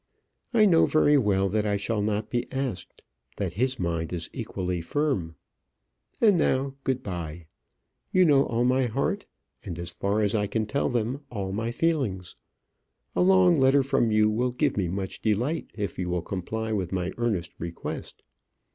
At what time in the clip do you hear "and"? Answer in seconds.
6.19-6.39, 9.63-9.77